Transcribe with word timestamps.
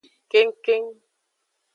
Kengkeng. 0.31 0.87